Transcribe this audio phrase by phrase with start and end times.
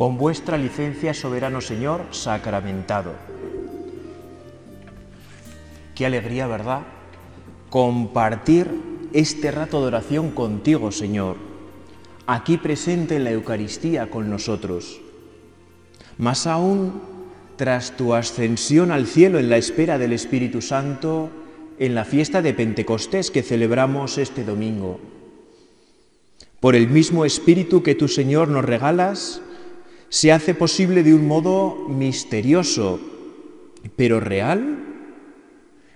[0.00, 3.12] con vuestra licencia, soberano Señor, sacramentado.
[5.94, 6.84] Qué alegría, ¿verdad?
[7.68, 8.66] Compartir
[9.12, 11.36] este rato de oración contigo, Señor,
[12.26, 15.02] aquí presente en la Eucaristía con nosotros.
[16.16, 17.02] Más aún,
[17.56, 21.28] tras tu ascensión al cielo en la espera del Espíritu Santo,
[21.78, 24.98] en la fiesta de Pentecostés que celebramos este domingo.
[26.58, 29.42] Por el mismo Espíritu que tu Señor nos regalas,
[30.10, 33.00] se hace posible de un modo misterioso,
[33.96, 34.90] pero real,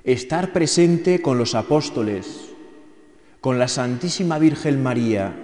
[0.05, 2.51] estar presente con los apóstoles,
[3.41, 5.37] con la Santísima Virgen María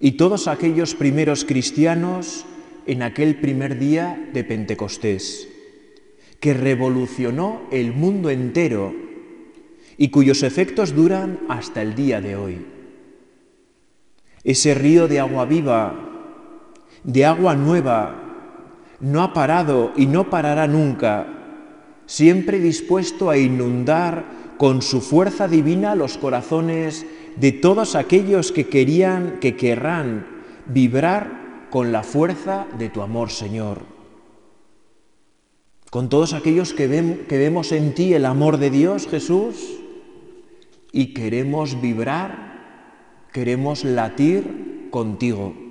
[0.00, 2.46] y todos aquellos primeros cristianos
[2.86, 5.48] en aquel primer día de Pentecostés,
[6.40, 8.94] que revolucionó el mundo entero
[9.98, 12.66] y cuyos efectos duran hasta el día de hoy.
[14.44, 16.05] Ese río de agua viva,
[17.06, 18.14] de agua nueva,
[19.00, 21.26] no ha parado y no parará nunca,
[22.04, 24.24] siempre dispuesto a inundar
[24.58, 30.26] con su fuerza divina los corazones de todos aquellos que querían, que querrán
[30.66, 33.82] vibrar con la fuerza de tu amor, Señor.
[35.90, 39.78] Con todos aquellos que, vemos en ti el amor de Dios, Jesús,
[40.90, 45.65] y queremos vibrar, queremos latir contigo.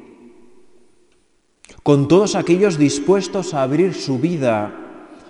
[1.86, 4.74] Con todos aquellos dispuestos a abrir su vida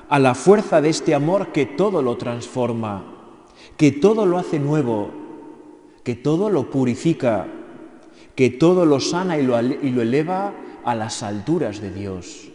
[0.07, 3.03] a la fuerza de este amor que todo lo transforma,
[3.75, 5.11] que todo lo hace nuevo,
[6.05, 7.45] que todo lo purifica,
[8.35, 10.53] que todo lo sana y lo, eleva
[10.85, 12.47] a las alturas de Dios.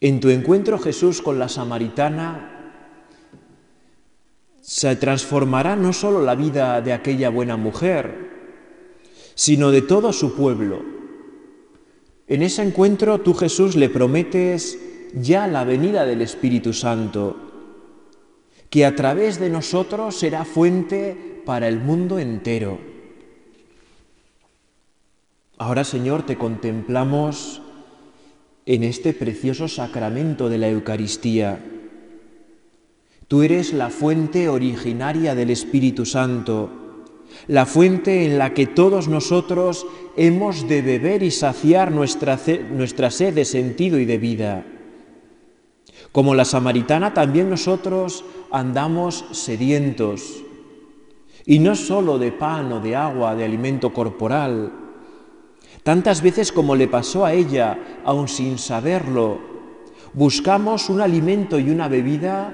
[0.00, 2.72] En tu encuentro Jesús con la samaritana
[4.62, 8.30] se transformará no solo la vida de aquella buena mujer,
[9.34, 10.95] sino de todo su pueblo.
[12.28, 14.78] En ese encuentro tú Jesús le prometes
[15.14, 17.36] ya la venida del Espíritu Santo,
[18.68, 22.78] que a través de nosotros será fuente para el mundo entero.
[25.58, 27.62] Ahora, Señor, te contemplamos
[28.66, 31.60] en este precioso sacramento de la Eucaristía.
[33.28, 37.04] Tú eres la fuente originaria del Espíritu Santo,
[37.46, 42.38] la fuente en la que todos nosotros hemos de beber y saciar nuestra,
[42.70, 44.66] nuestra sed de sentido y de vida.
[46.12, 50.42] Como la samaritana, también nosotros andamos sedientos,
[51.44, 54.72] y no solo de pan o de agua, de alimento corporal,
[55.86, 59.38] Tantas veces como le pasó a ella, aun sin saberlo,
[60.14, 62.50] buscamos un alimento y una bebida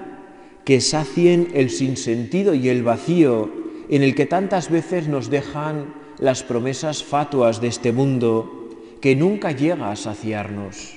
[0.66, 3.48] que sacien el sinsentido y el vacío
[3.88, 8.68] en el que tantas veces nos dejan las promesas fatuas de este mundo
[9.00, 10.94] que nunca llega a saciarnos.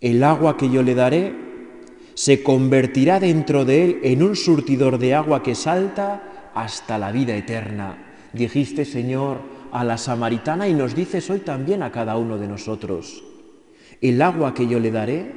[0.00, 1.34] El agua que yo le daré
[2.14, 7.36] se convertirá dentro de él en un surtidor de agua que salta hasta la vida
[7.36, 7.98] eterna.
[8.32, 9.38] Dijiste, Señor,
[9.72, 13.24] a la samaritana y nos dices hoy también a cada uno de nosotros,
[14.00, 15.32] el agua que yo le daré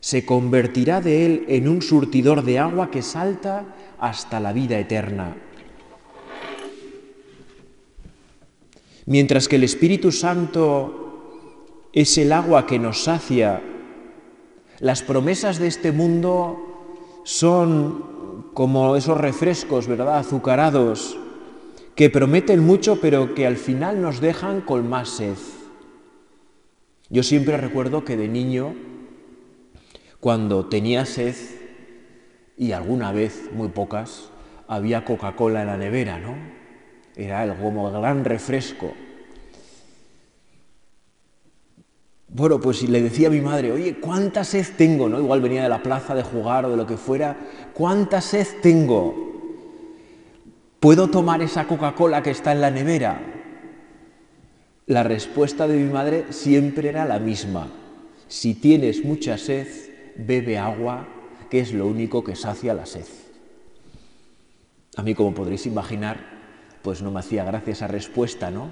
[0.00, 3.64] se convertirá de él en un surtidor de agua que salta
[3.98, 5.36] hasta la vida eterna.
[9.08, 13.62] Mientras que el Espíritu Santo es el agua que nos sacia,
[14.80, 21.18] las promesas de este mundo son como esos refrescos, ¿verdad?, azucarados,
[21.94, 25.38] que prometen mucho pero que al final nos dejan con más sed.
[27.08, 28.74] Yo siempre recuerdo que de niño,
[30.20, 31.34] cuando tenía sed,
[32.58, 34.28] y alguna vez, muy pocas,
[34.66, 36.57] había Coca-Cola en la nevera, ¿no?
[37.18, 38.94] Era el, como gran refresco.
[42.28, 45.08] Bueno, pues le decía a mi madre, oye, ¿cuánta sed tengo?
[45.08, 45.18] ¿no?
[45.18, 47.36] Igual venía de la plaza de jugar o de lo que fuera,
[47.74, 49.14] ¿cuánta sed tengo?
[50.78, 53.20] ¿Puedo tomar esa Coca-Cola que está en la nevera?
[54.86, 57.66] La respuesta de mi madre siempre era la misma.
[58.28, 59.66] Si tienes mucha sed,
[60.16, 61.08] bebe agua,
[61.50, 63.06] que es lo único que sacia la sed.
[64.94, 66.37] A mí, como podréis imaginar,
[66.88, 68.70] pues no me hacía gracia esa respuesta, ¿no?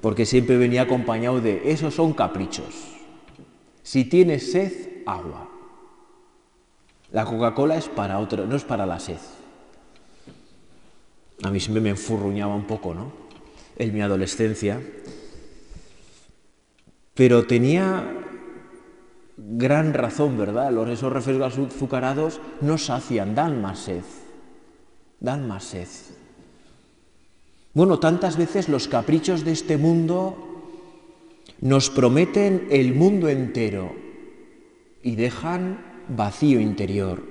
[0.00, 2.74] Porque siempre venía acompañado de, esos son caprichos.
[3.84, 5.48] Si tienes sed, agua.
[7.12, 9.20] La Coca-Cola es para otro, no es para la sed.
[11.44, 13.12] A mí siempre me enfurruñaba un poco, ¿no?
[13.78, 14.80] En mi adolescencia.
[17.14, 18.12] Pero tenía
[19.36, 20.72] gran razón, ¿verdad?
[20.72, 24.02] Los, esos refrescos azucarados no sacian, dan más sed.
[25.20, 25.86] Dan más sed.
[27.76, 30.34] Bueno, tantas veces los caprichos de este mundo
[31.60, 33.92] nos prometen el mundo entero
[35.02, 37.22] y dejan vacío interior.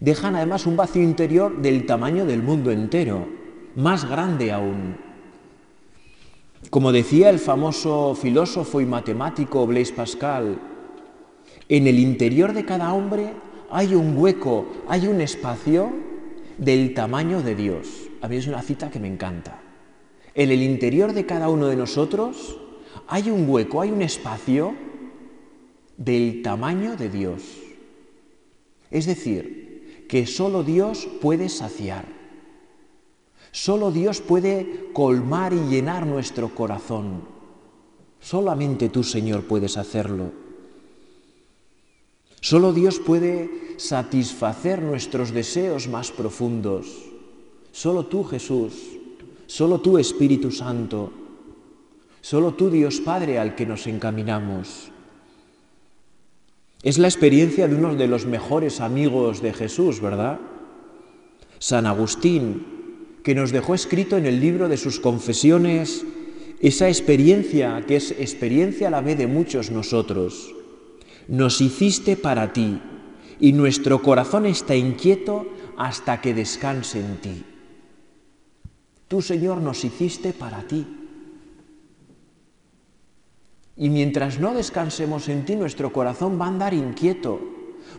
[0.00, 3.28] Dejan además un vacío interior del tamaño del mundo entero,
[3.76, 4.96] más grande aún.
[6.68, 10.58] Como decía el famoso filósofo y matemático Blaise Pascal,
[11.68, 13.32] en el interior de cada hombre
[13.70, 15.92] hay un hueco, hay un espacio
[16.58, 18.03] del tamaño de Dios.
[18.24, 19.60] A mí es una cita que me encanta.
[20.34, 22.56] En el interior de cada uno de nosotros
[23.06, 24.74] hay un hueco, hay un espacio
[25.98, 27.42] del tamaño de Dios.
[28.90, 32.06] Es decir, que solo Dios puede saciar.
[33.52, 37.24] Solo Dios puede colmar y llenar nuestro corazón.
[38.20, 40.32] Solamente tú, Señor, puedes hacerlo.
[42.40, 47.03] Solo Dios puede satisfacer nuestros deseos más profundos.
[47.74, 48.72] Solo tú, Jesús,
[49.48, 51.10] solo tú, Espíritu Santo,
[52.20, 54.92] solo tú, Dios Padre, al que nos encaminamos.
[56.84, 60.38] Es la experiencia de uno de los mejores amigos de Jesús, ¿verdad?
[61.58, 62.64] San Agustín,
[63.24, 66.06] que nos dejó escrito en el libro de sus confesiones
[66.60, 70.54] esa experiencia que es experiencia a la vez de muchos nosotros.
[71.26, 72.80] Nos hiciste para ti
[73.40, 77.44] y nuestro corazón está inquieto hasta que descanse en ti.
[79.08, 80.86] Tú, Señor, nos hiciste para ti.
[83.76, 87.40] Y mientras no descansemos en ti, nuestro corazón va a andar inquieto.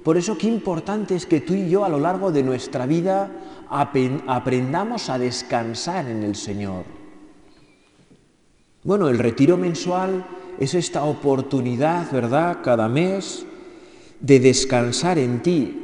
[0.04, 3.32] Por eso qué importante es que tú y yo a lo largo de nuestra vida
[3.70, 6.86] aprendamos a descansar en el Señor.
[8.84, 10.26] Bueno, el retiro mensual
[10.60, 13.46] es esta oportunidad, ¿verdad?, cada mes
[14.20, 15.82] de descansar en ti,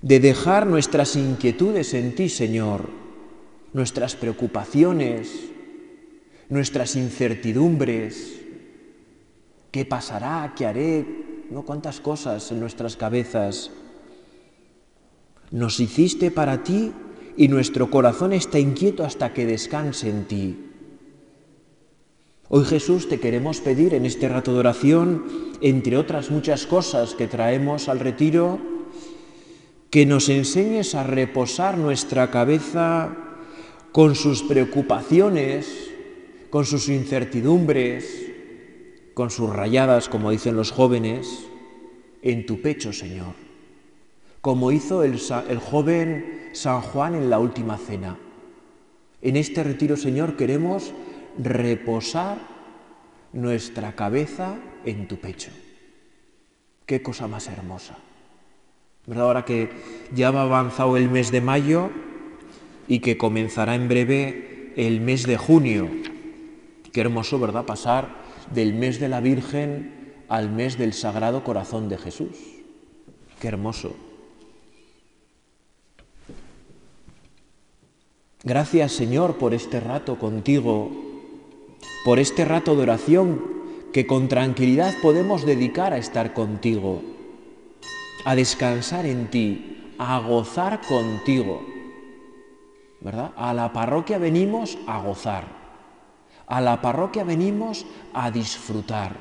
[0.00, 2.88] de dejar nuestras inquietudes en ti, Señor,
[3.72, 5.50] nuestras preocupaciones,
[6.48, 8.40] nuestras incertidumbres,
[9.70, 11.06] qué pasará, qué haré,
[11.50, 13.70] no cuántas cosas en nuestras cabezas.
[15.50, 16.92] Nos hiciste para ti
[17.36, 20.64] y nuestro corazón está inquieto hasta que descanse en ti.
[22.50, 25.24] Hoy Jesús te queremos pedir en este rato de oración,
[25.60, 28.58] entre otras muchas cosas que traemos al retiro,
[29.90, 33.27] que nos enseñes a reposar nuestra cabeza
[33.92, 35.90] con sus preocupaciones,
[36.50, 38.30] con sus incertidumbres,
[39.14, 41.46] con sus rayadas, como dicen los jóvenes,
[42.22, 43.34] en tu pecho, Señor,
[44.40, 45.18] como hizo el,
[45.58, 48.16] joven San Juan en la última cena.
[49.20, 50.92] En este retiro, Señor, queremos
[51.38, 52.38] reposar
[53.32, 55.50] nuestra cabeza en tu pecho.
[56.86, 57.96] Qué cosa más hermosa.
[59.06, 59.24] ¿Verdad?
[59.24, 59.70] Ahora que
[60.14, 61.90] ya va avanzado el mes de mayo
[62.88, 65.88] y que comenzará en breve el mes de junio,
[66.92, 67.64] Qué hermoso, ¿verdad?
[67.64, 68.08] Pasar
[68.52, 72.36] del mes de la Virgen al mes del Sagrado Corazón de Jesús.
[73.40, 73.94] Qué hermoso.
[78.42, 80.90] Gracias Señor por este rato contigo,
[82.04, 83.42] por este rato de oración
[83.92, 87.02] que con tranquilidad podemos dedicar a estar contigo,
[88.24, 91.77] a descansar en ti, a gozar contigo.
[93.00, 93.32] ¿Verdad?
[93.36, 95.44] A la parroquia venimos a gozar.
[96.46, 99.16] A la parroquia venimos a disfrutar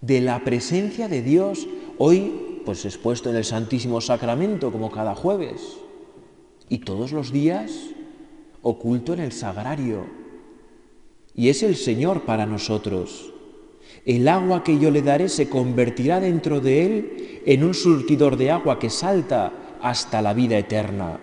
[0.00, 1.66] de la presencia de Dios,
[1.98, 5.78] hoy pues expuesto en el Santísimo Sacramento como cada jueves
[6.68, 7.90] y todos los días
[8.62, 10.06] oculto en el sagrario.
[11.34, 13.32] Y es el Señor para nosotros.
[14.04, 18.50] El agua que yo le daré se convertirá dentro de él en un surtidor de
[18.50, 21.20] agua que salta hasta la vida eterna.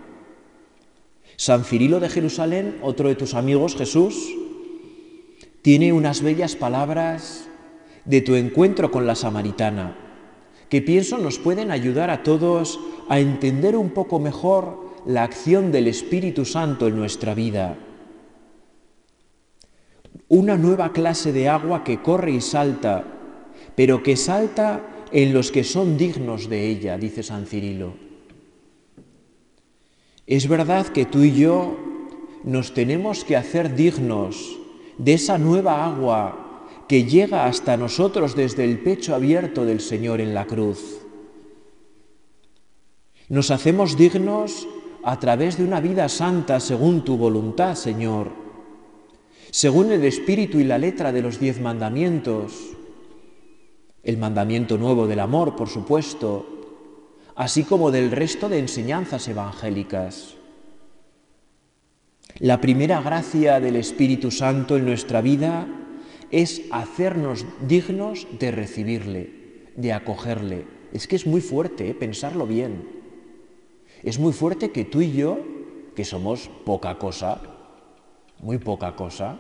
[1.38, 4.34] San Cirilo de Jerusalén, otro de tus amigos, Jesús,
[5.62, 7.48] tiene unas bellas palabras
[8.06, 9.98] de tu encuentro con la samaritana,
[10.70, 15.88] que pienso nos pueden ayudar a todos a entender un poco mejor la acción del
[15.88, 17.78] Espíritu Santo en nuestra vida.
[20.28, 23.04] Una nueva clase de agua que corre y salta,
[23.76, 27.94] pero que salta en los que son dignos de ella, dice San Cirilo.
[30.28, 31.78] Es verdad que tú y yo
[32.44, 34.58] nos tenemos que hacer dignos
[34.98, 40.34] de esa nueva agua que llega hasta nosotros desde el pecho abierto del Señor en
[40.34, 41.02] la cruz.
[43.30, 44.68] Nos hacemos dignos
[45.04, 48.30] a través de una vida santa según tu voluntad, Señor,
[49.52, 52.54] según el espíritu y la letra de los diez mandamientos,
[54.04, 56.55] el mandamiento nuevo del amor, por supuesto,
[57.36, 60.36] así como del resto de enseñanzas evangélicas.
[62.40, 65.68] La primera gracia del Espíritu Santo en nuestra vida
[66.32, 70.66] es hacernos dignos de recibirle, de acogerle.
[70.92, 71.94] Es que es muy fuerte, ¿eh?
[71.94, 72.88] pensarlo bien.
[74.04, 75.40] Es muy fuerte que tú y yo,
[75.96, 77.42] que somos poca cosa,
[78.40, 79.38] muy poca cosa,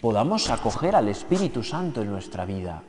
[0.00, 2.82] podamos acoger al Espíritu Santo en nuestra vida,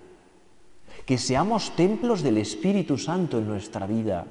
[1.10, 4.28] que seamos templos del Espíritu Santo en nuestra vida.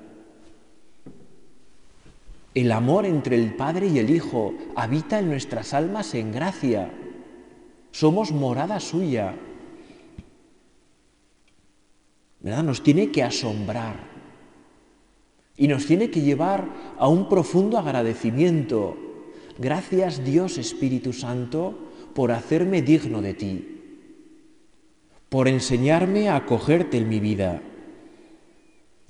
[2.55, 6.89] El amor entre el Padre y el Hijo habita en nuestras almas en gracia.
[7.91, 9.35] Somos morada suya.
[12.43, 13.97] Nos tiene que asombrar
[15.57, 18.97] y nos tiene que llevar a un profundo agradecimiento.
[19.59, 21.77] Gracias Dios Espíritu Santo
[22.15, 23.78] por hacerme digno de ti,
[25.29, 27.61] por enseñarme a acogerte en mi vida.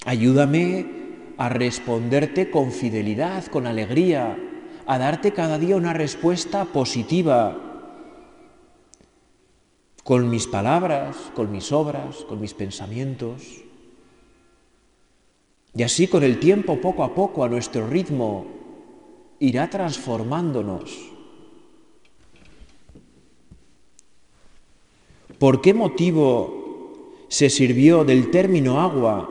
[0.05, 0.87] Ayúdame
[1.37, 4.37] a responderte con fidelidad, con alegría,
[4.87, 7.57] a darte cada día una respuesta positiva,
[10.03, 13.63] con mis palabras, con mis obras, con mis pensamientos.
[15.75, 18.47] Y así con el tiempo, poco a poco, a nuestro ritmo,
[19.39, 21.18] irá transformándonos
[25.39, 29.31] ¿Por qué motivo se sirvió del término agua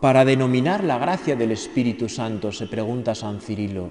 [0.00, 2.50] para denominar la gracia del Espíritu Santo?
[2.50, 3.90] se pregunta San Cirilo.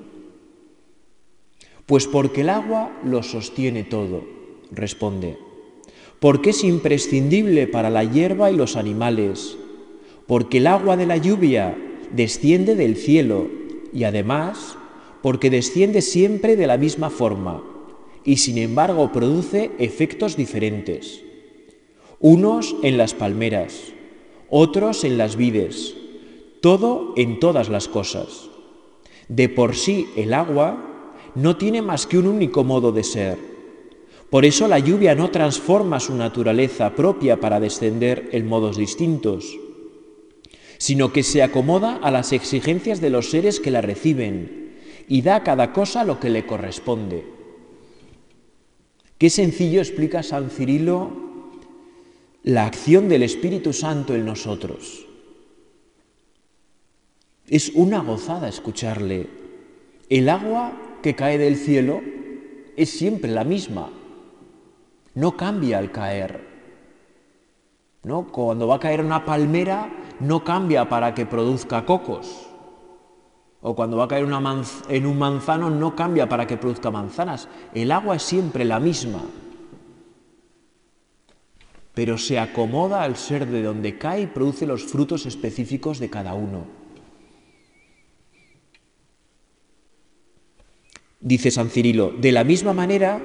[1.85, 4.23] Pues porque el agua lo sostiene todo,
[4.71, 5.37] responde.
[6.19, 9.55] Porque es imprescindible para la hierba y los animales.
[10.25, 11.77] Porque el agua de la lluvia
[12.11, 13.47] desciende del cielo
[13.93, 14.75] y además
[15.21, 17.63] porque desciende siempre de la misma forma
[18.25, 21.23] y sin embargo produce efectos diferentes
[22.23, 23.91] unos en las palmeras,
[24.49, 25.93] otros en las vides,
[26.61, 28.49] todo en todas las cosas.
[29.27, 33.37] De por sí el agua no tiene más que un único modo de ser.
[34.29, 39.59] Por eso la lluvia no transforma su naturaleza propia para descender en modos distintos,
[40.77, 44.77] sino que se acomoda a las exigencias de los seres que la reciben
[45.09, 47.25] y da a cada cosa lo que le corresponde.
[49.17, 51.32] Qué sencillo explica San Cirilo
[52.43, 55.05] la acción del Espíritu Santo en nosotros.
[57.47, 59.29] Es una gozada escucharle.
[60.09, 62.01] El agua que cae del cielo
[62.75, 63.89] es siempre la misma,
[65.15, 66.51] no cambia al caer.
[68.03, 68.27] ¿No?
[68.29, 72.49] Cuando va a caer una palmera, no cambia para que produzca cocos.
[73.61, 74.25] O cuando va a caer
[74.89, 77.47] en un manzano, no cambia para que produzca manzanas.
[77.73, 79.21] El agua es siempre la misma
[81.93, 86.33] pero se acomoda al ser de donde cae y produce los frutos específicos de cada
[86.33, 86.65] uno.
[91.19, 93.21] Dice San Cirilo, de la misma manera,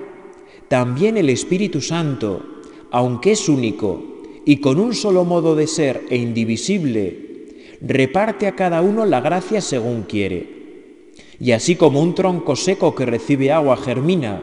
[0.68, 2.60] también el Espíritu Santo,
[2.90, 8.82] aunque es único y con un solo modo de ser e indivisible, reparte a cada
[8.82, 10.58] uno la gracia según quiere.
[11.40, 14.42] Y así como un tronco seco que recibe agua germina,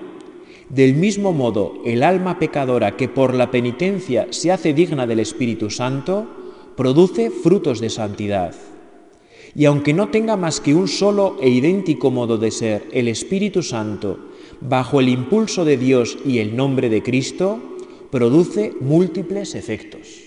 [0.69, 5.69] del mismo modo, el alma pecadora que por la penitencia se hace digna del Espíritu
[5.69, 6.27] Santo,
[6.75, 8.55] produce frutos de santidad.
[9.55, 13.63] Y aunque no tenga más que un solo e idéntico modo de ser, el Espíritu
[13.63, 17.59] Santo, bajo el impulso de Dios y el nombre de Cristo,
[18.11, 20.25] produce múltiples efectos.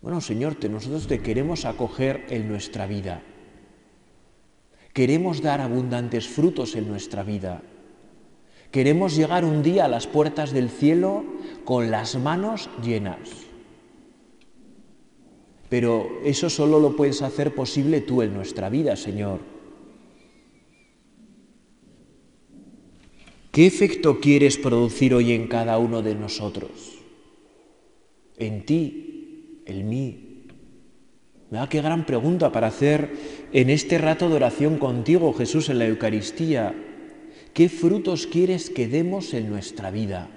[0.00, 3.22] Bueno, Señor, nosotros te queremos acoger en nuestra vida.
[4.92, 7.62] Queremos dar abundantes frutos en nuestra vida.
[8.70, 11.24] Queremos llegar un día a las puertas del cielo
[11.64, 13.18] con las manos llenas.
[15.68, 19.38] Pero eso solo lo puedes hacer posible tú en nuestra vida, Señor.
[23.52, 26.98] ¿Qué efecto quieres producir hoy en cada uno de nosotros?
[28.38, 30.30] En ti, en mí,
[31.50, 31.68] ¿Verdad?
[31.68, 33.10] Qué gran pregunta para hacer
[33.52, 36.74] en este rato de oración contigo, Jesús, en la Eucaristía.
[37.52, 40.28] ¿Qué frutos quieres que demos en nuestra vida?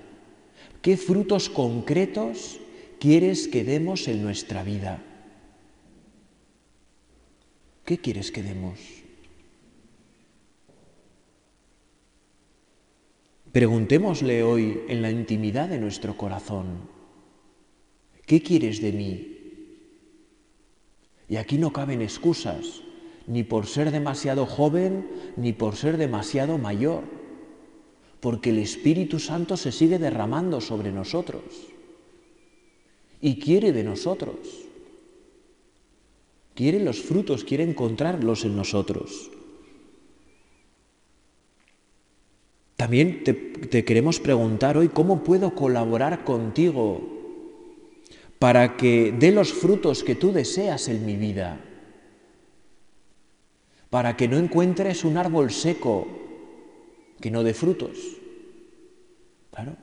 [0.81, 2.59] ¿Qué frutos concretos
[2.99, 5.03] quieres que demos en nuestra vida?
[7.85, 8.79] ¿Qué quieres que demos?
[13.51, 16.89] Preguntémosle hoy en la intimidad de nuestro corazón,
[18.25, 19.37] ¿qué quieres de mí?
[21.29, 22.82] Y aquí no caben excusas,
[23.27, 27.03] ni por ser demasiado joven, ni por ser demasiado mayor,
[28.19, 31.43] porque el Espíritu Santo se sigue derramando sobre nosotros
[33.21, 34.35] y quiere de nosotros.
[36.55, 39.31] Quiere los frutos, quiere encontrarlos en nosotros.
[42.75, 47.01] También te, queremos preguntar hoy cómo puedo colaborar contigo
[48.39, 51.63] para que dé los frutos que tú deseas en mi vida,
[53.93, 56.07] para que no encuentres un árbol seco
[57.21, 58.17] que no dé frutos.
[59.51, 59.75] Claro.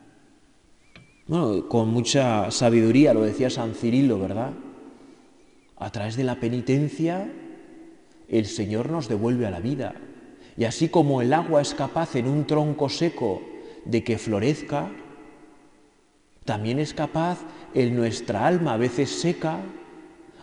[1.27, 4.51] Bueno, con mucha sabiduría lo decía San Cirilo, ¿verdad?
[5.77, 7.31] A través de la penitencia,
[8.27, 9.95] el Señor nos devuelve a la vida.
[10.57, 13.41] Y así como el agua es capaz en un tronco seco
[13.85, 14.91] de que florezca,
[16.43, 17.39] también es capaz
[17.73, 19.61] en nuestra alma, a veces seca,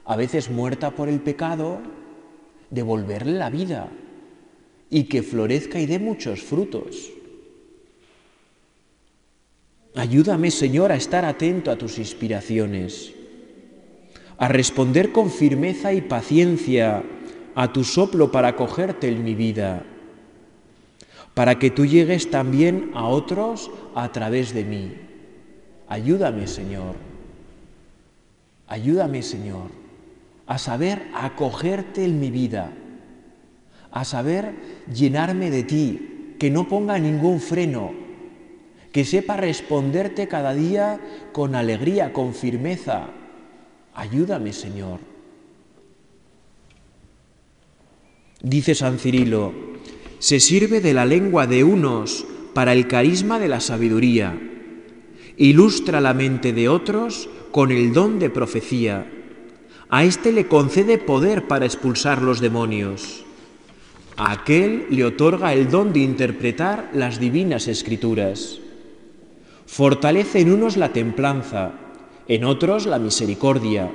[0.06, 1.97] a veces muerta por el pecado,
[2.70, 3.88] de volverle la vida
[4.90, 7.10] y que florezca y dé muchos frutos.
[9.94, 13.12] Ayúdame, Señor, a estar atento a tus inspiraciones,
[14.36, 17.02] a responder con firmeza y paciencia
[17.54, 19.84] a tu soplo para acogerte en mi vida
[21.38, 24.92] para que tú llegues también a otros a través de mí.
[25.86, 26.96] Ayúdame, Señor.
[28.66, 29.70] Ayúdame, Señor,
[30.48, 32.72] a saber acogerte en mi vida,
[33.92, 34.54] a saber
[34.92, 37.92] llenarme de ti, que no ponga ningún freno,
[38.90, 41.00] que sepa responderte cada día
[41.32, 43.10] con alegría, con firmeza.
[43.94, 45.00] Ayúdame, Señor.
[48.40, 49.52] Dice San Cirilo,
[50.18, 52.24] se sirve de la lengua de unos
[52.54, 54.40] para el carisma de la sabiduría,
[55.36, 59.17] ilustra la mente de otros con el don de profecía,
[59.90, 63.24] a éste le concede poder para expulsar los demonios,
[64.16, 68.58] a aquel le otorga el don de interpretar las divinas escrituras,
[69.66, 71.72] fortalece en unos la templanza,
[72.26, 73.90] en otros la misericordia,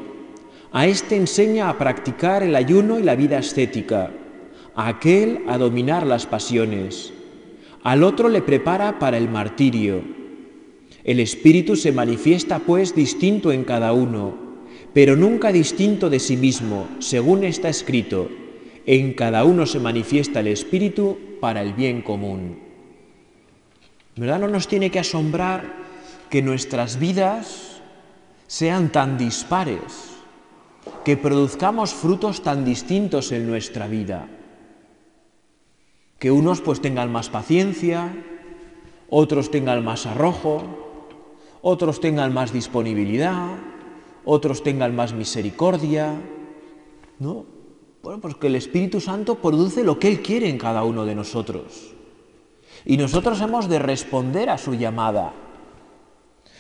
[0.72, 4.10] a éste enseña a practicar el ayuno y la vida ascética,
[4.76, 7.14] aquel a dominar las pasiones,
[7.84, 10.02] al otro le prepara para el martirio.
[11.04, 14.43] El Espíritu se manifiesta pues distinto en cada uno,
[14.94, 18.30] pero nunca distinto de sí mismo, según está escrito,
[18.86, 22.60] en cada uno se manifiesta el Espíritu para el bien común.
[24.16, 24.40] ¿Verdad?
[24.40, 25.74] No nos tiene que asombrar
[26.30, 27.82] que nuestras vidas
[28.48, 30.12] sean tan dispares,
[31.04, 34.28] que produzcamos frutos tan distintos en nuestra vida
[36.24, 38.16] que unos pues tengan más paciencia,
[39.10, 40.64] otros tengan más arrojo,
[41.62, 43.58] otros tengan más disponibilidad,
[44.26, 46.14] otros tengan más misericordia,
[47.20, 47.46] ¿no?
[48.02, 51.16] Bueno, pues que el Espíritu Santo produce lo que Él quiere en cada uno de
[51.16, 51.94] nosotros.
[52.86, 55.34] Y nosotros hemos de responder a su llamada.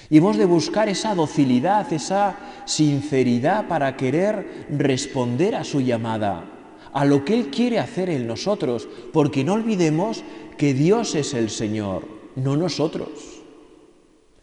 [0.10, 6.54] Y hemos de buscar esa docilidad, esa sinceridad para querer responder a su llamada
[6.94, 10.24] a lo que Él quiere hacer en nosotros, porque no olvidemos
[10.58, 13.42] que Dios es el Señor, no nosotros.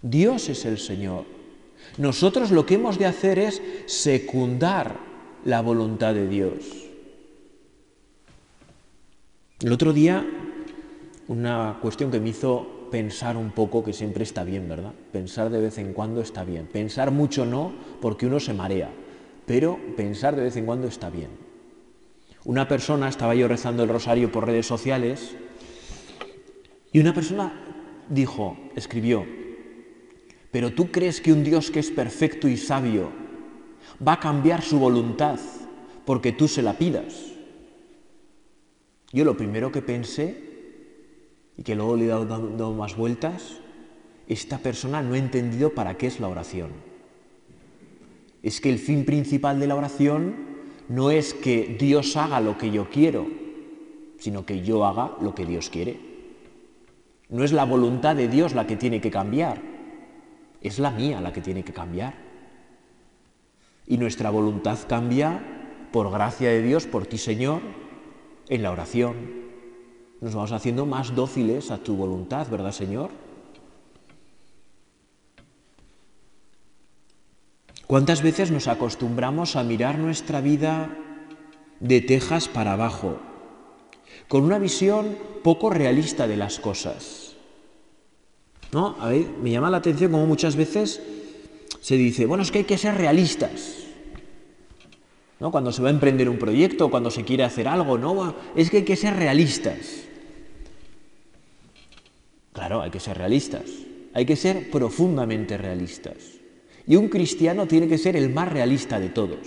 [0.03, 1.40] Dios es el Señor.
[1.99, 4.97] Nosotros lo que hemos de hacer es secundar
[5.45, 6.55] la voluntad de Dios.
[9.61, 10.27] El otro día,
[11.29, 14.93] una cuestión que me hizo pensar un poco, que siempre está bien, ¿verdad?
[15.13, 16.67] Pensar de vez en cuando está bien.
[16.67, 18.91] Pensar mucho no, porque uno se marea,
[19.47, 21.29] pero pensar de vez en cuando está bien.
[22.45, 25.37] Una persona, estaba yo rezando el rosario por redes sociales,
[26.93, 27.53] y una persona
[28.09, 29.25] dijo, escribió,
[30.51, 33.11] pero tú crees que un Dios que es perfecto y sabio
[34.07, 35.39] va a cambiar su voluntad
[36.05, 37.31] porque tú se la pidas.
[39.13, 40.51] Yo lo primero que pensé,
[41.57, 43.59] y que luego le he dado, más vueltas,
[44.27, 46.71] esta persona no ha entendido para qué es la oración.
[48.43, 50.35] Es que el fin principal de la oración
[50.89, 53.27] no es que Dios haga lo que yo quiero,
[54.19, 55.99] sino que yo haga lo que Dios quiere.
[57.29, 59.61] No es la voluntad de Dios la que tiene que cambiar,
[60.61, 62.15] es la mía la que tiene que cambiar.
[63.87, 65.43] Y nuestra voluntad cambia
[65.93, 67.61] por gracia de Dios, por ti Señor,
[68.49, 69.41] en la oración.
[70.21, 73.11] Nos vamos haciendo más dóciles a tu voluntad, ¿verdad Señor?
[77.87, 80.97] ¿Cuántas veces nos acostumbramos a mirar nuestra vida
[81.81, 83.19] de tejas para abajo,
[84.29, 87.30] con una visión poco realista de las cosas?
[88.73, 88.97] ¿No?
[89.01, 91.03] A ver, me llama la atención como muchas veces
[91.81, 93.77] se dice, bueno, es que hay que ser realistas.
[95.41, 95.51] ¿No?
[95.51, 98.79] Cuando se va a emprender un proyecto, cuando se quiere hacer algo, no, es que
[98.79, 100.05] hay que ser realistas.
[102.53, 103.65] Claro, hay que ser realistas.
[104.13, 106.17] Hay que ser profundamente realistas.
[106.87, 109.39] Y un cristiano tiene que ser el más realista de todos.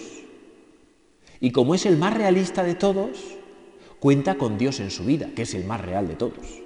[1.39, 3.19] Y como es el más realista de todos,
[3.99, 6.62] cuenta con Dios en su vida, que es el más real de todos.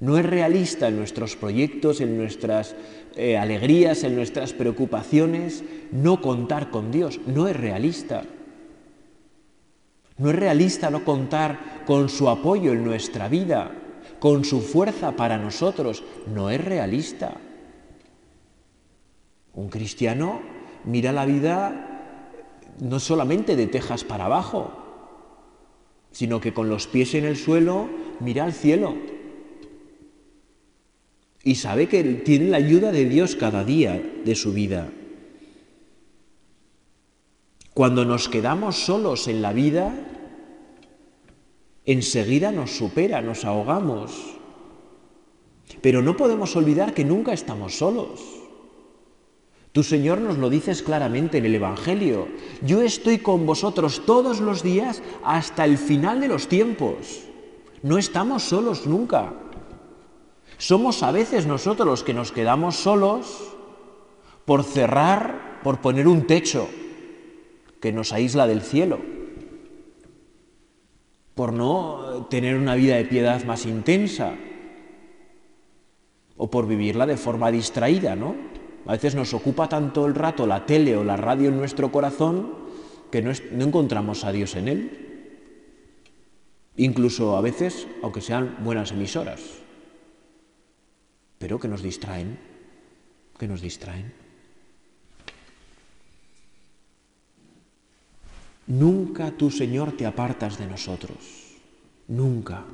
[0.00, 2.76] No es realista en nuestros proyectos, en nuestras
[3.14, 7.20] eh, alegrías, en nuestras preocupaciones, no contar con Dios.
[7.26, 8.24] No es realista.
[10.18, 13.72] No es realista no contar con su apoyo en nuestra vida,
[14.18, 16.04] con su fuerza para nosotros.
[16.32, 17.34] No es realista.
[19.54, 20.42] Un cristiano
[20.84, 22.14] mira la vida
[22.80, 24.72] no solamente de tejas para abajo,
[26.12, 27.88] sino que con los pies en el suelo
[28.20, 28.94] mira al cielo
[31.46, 34.90] y sabe que tiene la ayuda de Dios cada día de su vida.
[37.72, 39.94] Cuando nos quedamos solos en la vida,
[41.84, 44.10] enseguida nos supera, nos ahogamos.
[45.80, 48.22] Pero no podemos olvidar que nunca estamos solos.
[49.70, 52.26] Tu Señor nos lo dices claramente en el Evangelio.
[52.62, 57.20] Yo estoy con vosotros todos los días hasta el final de los tiempos.
[57.84, 59.45] No estamos solos nunca.
[60.58, 63.54] Somos a veces nosotros los que nos quedamos solos
[64.44, 66.68] por cerrar, por poner un techo
[67.80, 68.98] que nos aísla del cielo,
[71.34, 74.34] por no tener una vida de piedad más intensa
[76.38, 78.34] o por vivirla de forma distraída, ¿no?
[78.86, 82.54] A veces nos ocupa tanto el rato la tele o la radio en nuestro corazón
[83.10, 85.02] que no, no encontramos a Dios en él.
[86.76, 89.65] Incluso a veces, aunque sean buenas emisoras
[91.38, 92.38] pero que nos distraen,
[93.38, 94.12] que nos distraen.
[98.66, 101.56] Nunca tú, Señor, te apartas de nosotros,
[102.08, 102.64] nunca.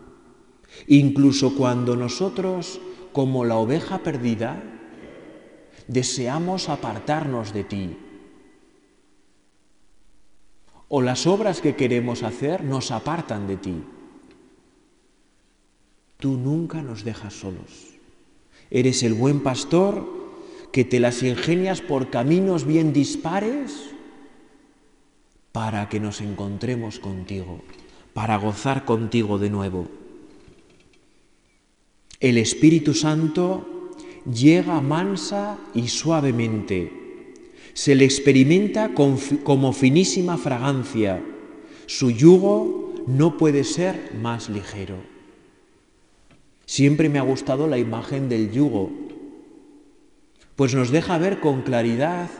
[0.86, 2.80] Incluso cuando nosotros,
[3.12, 4.62] como la oveja perdida,
[5.88, 7.96] deseamos apartarnos de ti.
[10.88, 13.82] O las obras que queremos hacer nos apartan de ti.
[16.18, 17.91] Tú nunca nos dejas solos.
[18.74, 20.08] Eres el buen pastor
[20.72, 23.90] que te las ingenias por caminos bien dispares
[25.52, 27.60] para que nos encontremos contigo,
[28.14, 29.88] para gozar contigo de nuevo.
[32.18, 33.90] El Espíritu Santo
[34.24, 37.34] llega mansa y suavemente,
[37.74, 41.22] se le experimenta como finísima fragancia,
[41.84, 45.11] su yugo no puede ser más ligero.
[46.72, 48.90] Siempre me ha gustado la imagen del yugo,
[50.56, 52.30] pues nos deja ver con claridad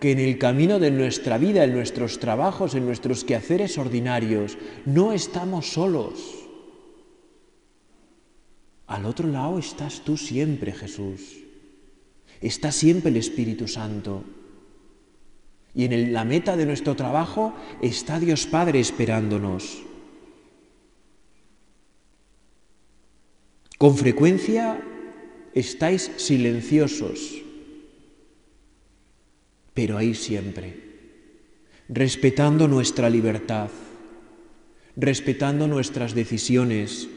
[0.00, 5.12] que en el camino de nuestra vida, en nuestros trabajos, en nuestros quehaceres ordinarios, no
[5.12, 6.14] estamos solos.
[8.86, 11.42] Al otro lado estás tú siempre, Jesús.
[12.40, 14.24] Está siempre el Espíritu Santo.
[15.74, 19.82] Y en la meta de nuestro trabajo está Dios Padre esperándonos.
[23.84, 24.80] Con frecuencia
[25.52, 27.42] estáis silenciosos,
[29.74, 30.72] pero ahí siempre,
[31.90, 33.68] respetando nuestra libertad,
[34.96, 37.10] respetando nuestras decisiones,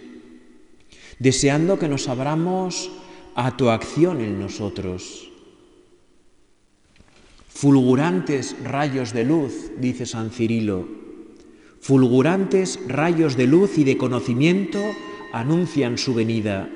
[1.19, 2.91] deseando que nos abramos
[3.33, 5.31] a tu acción en nosotros.
[7.47, 10.85] Fulgurantes rayos de luz, dice San Cirilo,
[11.79, 14.81] fulgurantes rayos de luz y de conocimiento
[15.39, 16.69] anuncian su venida.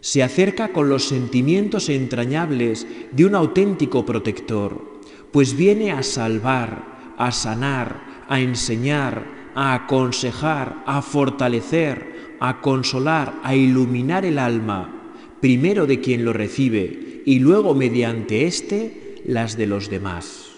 [0.00, 7.30] Se acerca con los sentimientos entrañables de un auténtico protector, pues viene a salvar, a
[7.30, 16.00] sanar, a enseñar, a aconsejar, a fortalecer, a consolar, a iluminar el alma, primero de
[16.00, 20.48] quien lo recibe y luego mediante éste las de los demás.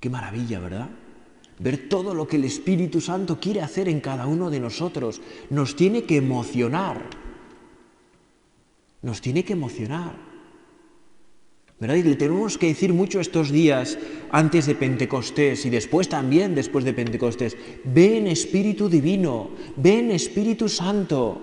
[0.00, 0.88] Qué maravilla, ¿verdad?
[1.60, 5.20] Ver todo lo que el Espíritu Santo quiere hacer en cada uno de nosotros.
[5.50, 7.08] Nos tiene que emocionar.
[9.02, 10.30] Nos tiene que emocionar.
[11.78, 11.96] ¿Verdad?
[11.96, 13.98] Y le tenemos que decir mucho estos días
[14.30, 17.56] antes de Pentecostés y después también después de Pentecostés.
[17.84, 21.40] Ven Espíritu Divino, ven Espíritu Santo,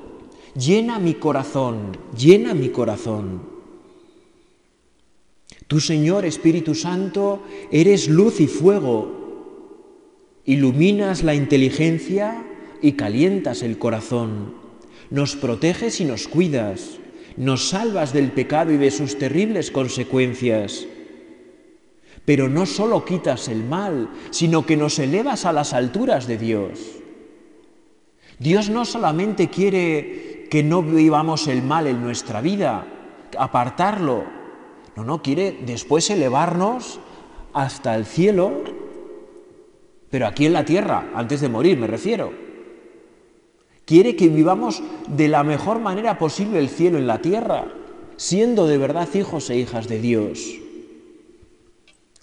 [0.55, 3.41] llena mi corazón, llena mi corazón.
[5.65, 9.16] Tú, Señor Espíritu Santo, eres luz y fuego,
[10.47, 12.41] iluminas la inteligencia
[12.81, 14.55] y calientas el corazón,
[15.09, 16.99] nos proteges y nos cuidas,
[17.35, 20.87] nos salvas del pecado y de sus terribles consecuencias.
[22.25, 26.79] Pero no solo quitas el mal, sino que nos elevas a las alturas de Dios.
[28.39, 32.87] Dios no solamente quiere que no vivamos el mal en nuestra vida,
[33.37, 34.23] apartarlo,
[34.95, 36.99] no, no, quiere después elevarnos
[37.53, 38.76] hasta el cielo
[40.09, 42.31] pero aquí en la tierra, antes de morir me refiero.
[43.85, 47.73] Quiere que vivamos de la mejor manera posible el cielo en la tierra,
[48.17, 50.59] siendo de verdad hijos e hijas de Dios.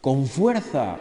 [0.02, 0.98] Con fuerza,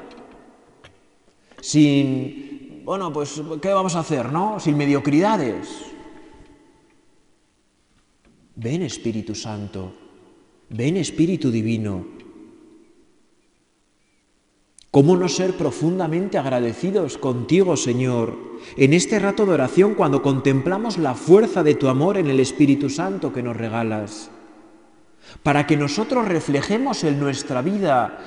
[1.59, 4.59] sin, bueno, pues, ¿qué vamos a hacer, no?
[4.59, 5.67] Sin mediocridades.
[8.55, 9.93] Ven Espíritu Santo,
[10.69, 12.05] ven Espíritu Divino,
[14.93, 18.37] ¿Cómo no ser profundamente agradecidos contigo, Señor,
[18.77, 22.91] en este rato de oración cuando contemplamos la fuerza de tu amor en el Espíritu
[22.91, 24.29] Santo que nos regalas?
[25.41, 28.19] Para que nosotros reflejemos en nuestra vida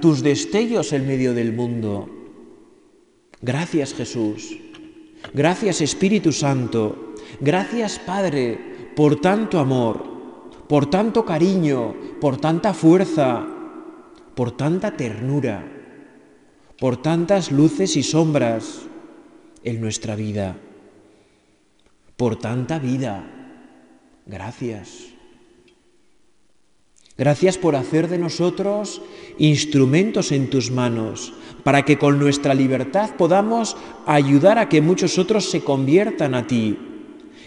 [0.00, 2.08] tus destellos en medio del mundo.
[3.42, 4.56] Gracias Jesús.
[5.34, 7.12] Gracias Espíritu Santo.
[7.38, 10.02] Gracias Padre por tanto amor,
[10.70, 13.46] por tanto cariño, por tanta fuerza,
[14.34, 15.73] por tanta ternura
[16.78, 18.82] por tantas luces y sombras
[19.62, 20.56] en nuestra vida,
[22.16, 23.24] por tanta vida.
[24.26, 25.14] Gracias.
[27.16, 29.00] Gracias por hacer de nosotros
[29.38, 31.32] instrumentos en tus manos,
[31.62, 36.76] para que con nuestra libertad podamos ayudar a que muchos otros se conviertan a ti.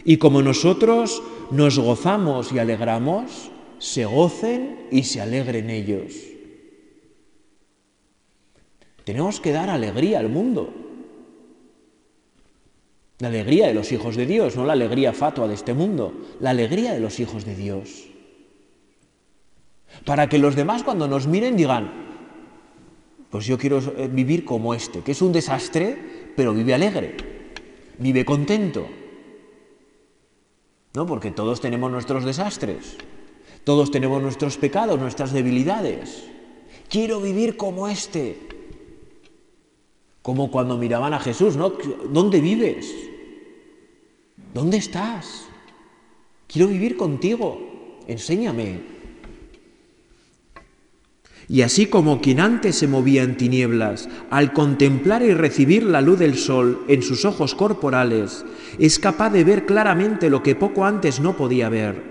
[0.06, 6.14] Y como nosotros nos gozamos y alegramos, se gocen y se alegren ellos.
[9.08, 10.70] Tenemos que dar alegría al mundo.
[13.20, 16.50] La alegría de los hijos de Dios, no la alegría fatua de este mundo, la
[16.50, 18.10] alegría de los hijos de Dios.
[20.04, 21.90] Para que los demás cuando nos miren digan,
[23.30, 27.16] pues yo quiero eh, vivir como este, que es un desastre, pero vive alegre,
[28.00, 28.90] vive contento.
[30.96, 31.06] ¿No?
[31.06, 32.98] Porque todos tenemos nuestros desastres,
[33.64, 36.26] todos tenemos nuestros pecados, nuestras debilidades.
[36.90, 38.57] Quiero vivir como este,
[40.28, 41.72] como cuando miraban a Jesús, ¿no?
[42.12, 42.94] ¿Dónde vives?
[44.54, 45.46] ¿Dónde estás?
[46.48, 47.98] Quiero vivir contigo.
[48.10, 48.82] Enséñame.
[51.48, 56.20] Y así como quien antes se movía en tinieblas, al contemplar y recibir la luz
[56.20, 58.44] del sol en sus ojos corporales,
[58.80, 62.04] es capaz de ver claramente lo que poco antes no podía ver.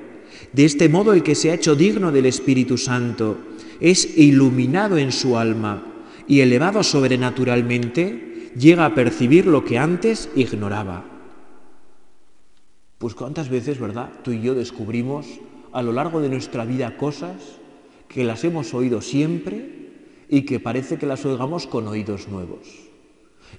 [0.55, 3.37] De este modo el que se ha hecho digno del Espíritu Santo
[3.79, 5.93] es iluminado en su alma
[6.29, 11.05] y elevado sobrenaturalmente, llega a percibir lo que antes ignoraba.
[12.99, 14.11] Pues cuántas veces, ¿verdad?
[14.23, 15.27] Tú y yo descubrimos
[15.73, 17.37] a lo largo de nuestra vida cosas
[18.09, 19.91] que las hemos oído siempre
[20.29, 22.87] y que parece que las oigamos con oídos nuevos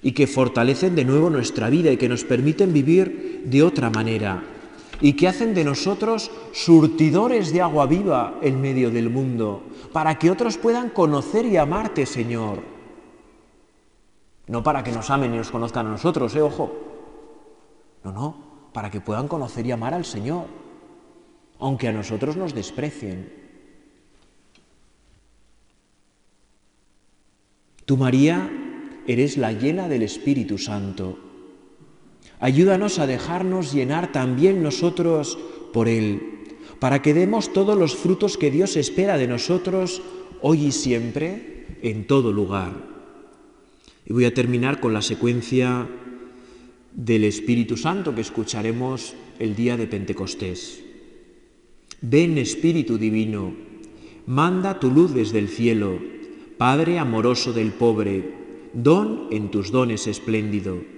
[0.02, 4.42] y que fortalecen de nuevo nuestra vida y que nos permiten vivir de otra manera
[5.00, 10.30] y que hacen de nosotros surtidores de agua viva en medio del mundo, para que
[10.30, 12.62] otros puedan conocer y amarte, Señor.
[14.46, 16.72] No para que nos amen y nos conozcan a nosotros, eh, ojo.
[18.02, 18.36] No, no,
[18.72, 20.46] para que puedan conocer y amar al Señor,
[21.58, 23.32] aunque a nosotros nos desprecien.
[27.84, 28.50] Tú, María,
[29.06, 31.27] eres la llena del Espíritu Santo
[32.40, 35.38] Ayúdanos a dejarnos llenar también nosotros
[35.72, 36.22] por Él,
[36.78, 40.02] para que demos todos los frutos que Dios espera de nosotros
[40.40, 42.72] hoy y siempre, en todo lugar.
[44.06, 45.88] Y voy a terminar con la secuencia
[46.92, 50.82] del Espíritu Santo que escucharemos el día de Pentecostés.
[52.00, 53.52] Ven Espíritu Divino,
[54.26, 55.98] manda tu luz desde el cielo,
[56.56, 58.32] Padre amoroso del pobre,
[58.72, 60.97] don en tus dones espléndido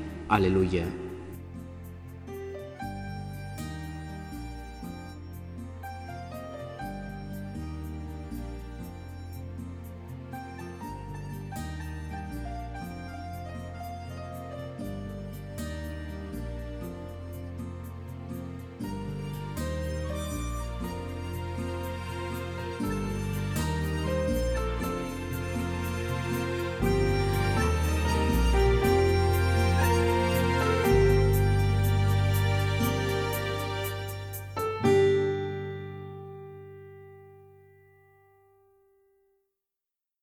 [0.31, 0.87] Aleluya.